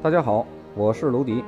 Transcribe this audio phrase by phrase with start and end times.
[0.00, 0.46] 大家好，
[0.76, 1.42] 我是卢迪，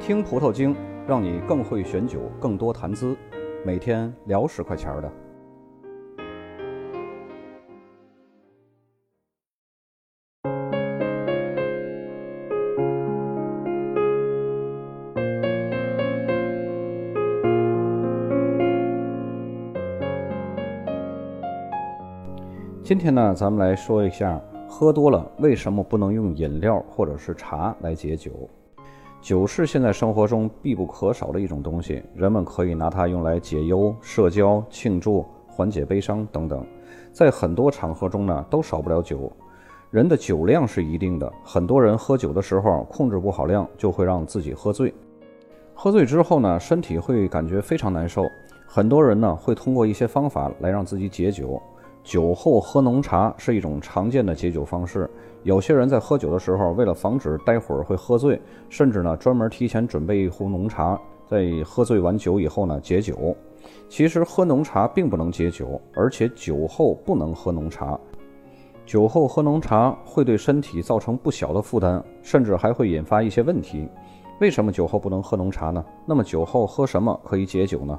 [0.00, 0.74] 听葡萄精，
[1.06, 3.16] 让你更会选酒，更多谈资，
[3.64, 5.12] 每天聊十块钱的。
[22.82, 24.40] 今天呢，咱们来说一下。
[24.76, 28.32] 喝多了为什么不能用饮料或者是茶来解酒？
[29.20, 36.66] 酒是现在生活中必不可少的一种东西，人们可以拿它用来解忧、社交、庆祝、缓解悲伤等等，
[37.12, 39.30] 在很多场合中呢都少不了酒。
[39.92, 44.92] 人的酒量是一定的，很多人喝酒的时候控制不好量，就会让自己喝醉。
[45.72, 48.26] 喝醉之后呢，身体会感觉非常难受，
[48.66, 51.62] 很多人呢会通过一些方法来让自己解酒。
[52.04, 55.10] 酒后喝浓茶是一种常见的解酒方式。
[55.42, 63.34] 有些人在喝酒的时候，为了防止待会儿会喝醉，甚至呢专门提前准备一壶浓茶，在喝醉完酒以后呢解酒。
[63.88, 67.98] 其实喝浓茶并不能解酒，而且酒后不能喝浓茶。
[68.84, 73.88] 酒后喝浓茶会对身体造成不小的负担，甚至还会引发一些问题。
[74.40, 75.82] 为什么酒后不能喝浓茶呢？
[76.04, 77.98] 那么酒后喝什么可以解酒呢？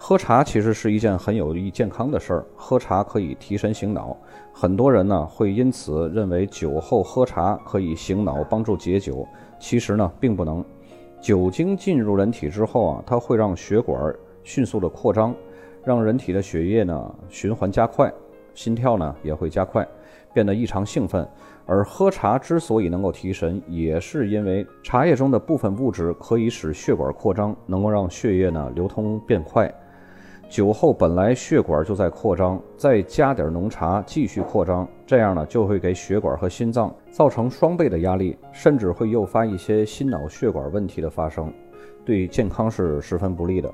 [0.00, 4.16] 喝茶其实是一件很有益健康的事儿，喝茶可以提神醒脑。
[4.52, 9.26] 很多人呢会因此认为酒后喝茶可以醒脑，帮助解酒。
[9.58, 10.64] 其实呢并不能。
[11.20, 15.34] 酒精进入人体之后啊，它会让血管迅速的扩张，
[15.84, 18.10] 让人体的血液呢循环加快，
[18.54, 19.86] 心跳呢也会加快，
[20.32, 21.28] 变得异常兴奋。
[21.66, 29.70] 而喝茶之所以能够提神，也是因为茶叶中的部分物质可以使血管扩张，能够让血液呢流通变快。
[30.48, 41.52] 酒后本来血管就在扩张，再加点浓茶继续扩张，这样呢就会给血管和心脏造成双倍的压力，甚至会诱发一些心脑血管问题的发生，
[42.02, 43.70] 对健康是十分不利的。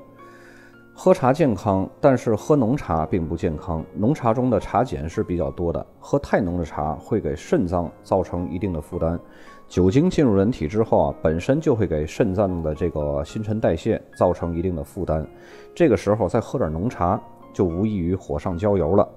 [0.97, 3.83] 喝茶健康，但是喝浓茶并不健康。
[3.93, 9.19] 浓茶中的茶碱是比较多的，喝太浓的茶会给肾脏造成一定的负担。
[9.67, 15.27] 酒精进入人体之后啊，本身就会给肾脏的这个新陈代谢造成一定的负担。
[15.75, 19.07] 这个时候再喝点浓茶，就无异于火上浇油了，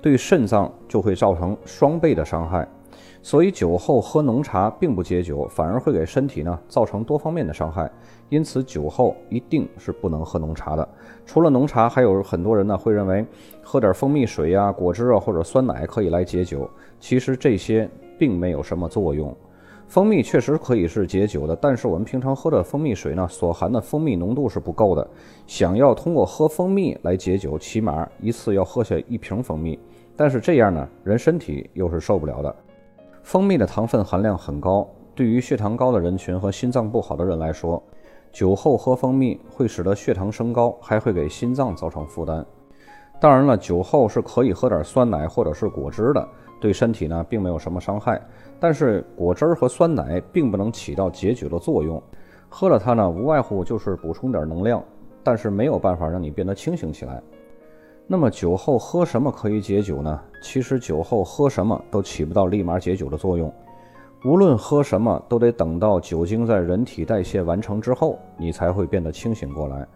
[0.00, 2.66] 对肾脏就会造成双倍的伤害。
[3.22, 7.90] 所以酒后喝浓茶并不解酒，反而会给身体呢造成多方面的伤害。
[8.28, 10.86] 因此酒后一定是不能喝浓茶的。
[11.24, 13.24] 除了浓茶，还有很多人呢会认为
[13.62, 16.68] 喝点蜂蜜水呀、果汁啊或者酸奶可以来解酒，
[17.00, 17.88] 其实这些
[18.18, 19.34] 并没有什么作用。
[19.86, 25.08] 蜂蜜确实可以是解酒的，但是我们平常喝的蜂蜜水呢，所含的蜂蜜浓度是不够的。
[25.46, 29.78] 想要通过喝蜂蜜来解酒，起码一次要喝下一瓶蜂蜜，
[30.14, 32.54] 但是这样呢，人身体又是受不了的。
[33.28, 37.82] 蜂蜜的糖分含量很高，对于血糖高的人群和心脏不好的人来说，
[38.32, 42.42] 酒后喝蜂蜜会使得血糖升高，还会给心脏造成负担。
[43.20, 46.26] 当然了，酒后是可以喝点酸奶或者是果汁的。
[46.58, 48.18] 对身体呢并没有什么伤害，
[48.58, 52.02] 但是果汁和酸奶并不能起到解酒的作用，
[52.48, 54.82] 喝了它呢无外乎就是补充点能量，
[55.22, 57.22] 但是没有办法让你变得清醒起来。
[58.10, 60.18] 那么酒后喝什么可以解酒呢？
[60.40, 63.52] 其实酒后喝什么都起不到立马解酒的作用，
[64.24, 69.86] 无论喝什么都得等到酒精在人体代谢完成之后，你才会变得清醒过来。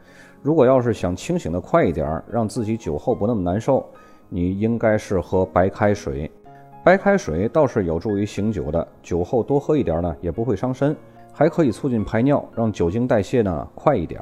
[0.42, 3.82] 如果要是想清醒的快一点，让自己酒后不那么难受，
[4.28, 6.30] 你应该是喝白开水。
[6.84, 10.94] 白开水倒是有助于醒酒的，酒后多喝一点呢，也不会伤身，
[11.32, 14.20] 还可以促进排尿，让酒精代谢呢快一点。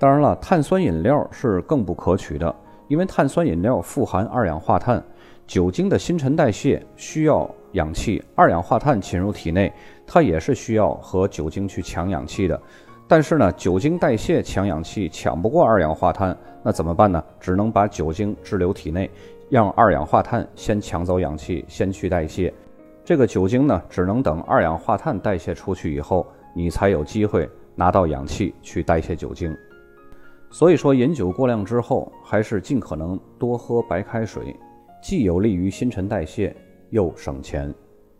[0.00, 2.56] 当然了，碳酸饮料是更不可取的，
[2.88, 5.04] 因为碳酸饮料富含二氧化碳，
[5.46, 9.70] 酒精的新陈代谢需要氧气，二氧化碳侵入体内，
[10.06, 12.58] 它也是需要和酒精去抢氧气的。
[13.06, 17.22] 但是呢，酒精代谢抢氧气抢不过二氧化碳，那怎么办呢？
[17.38, 19.10] 只能把酒精滞留体内。
[19.50, 22.50] 让二氧化碳先抢走氧气，先去代谢。
[23.04, 29.54] 这个酒精呢，只能等二氧化碳代谢出去以后，你才有机会拿到氧气去代谢酒精。
[30.50, 34.54] 所以说，饮酒过量之后，还是尽可能多喝白开水，
[35.00, 36.54] 既有利于新陈代谢，
[36.90, 37.72] 又省钱。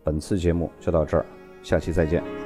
[0.04, 1.26] 本次节目就到这儿，
[1.62, 2.39] 下期再见。